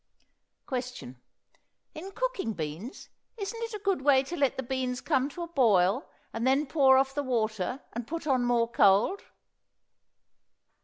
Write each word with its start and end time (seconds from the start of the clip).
Question. 0.65 1.21
In 1.93 2.09
cooking 2.13 2.53
beans 2.53 3.07
isn't 3.37 3.61
it 3.61 3.75
a 3.75 3.81
good 3.85 4.01
way 4.01 4.23
to 4.23 4.35
let 4.35 4.57
the 4.57 4.63
beans 4.63 4.99
come 4.99 5.29
to 5.29 5.43
a 5.43 5.47
boil 5.47 6.09
and 6.33 6.47
then 6.47 6.65
pour 6.65 6.97
off 6.97 7.13
the 7.13 7.21
water 7.21 7.83
and 7.93 8.07
put 8.07 8.25
on 8.25 8.43
more 8.43 8.67
cold? 8.67 9.21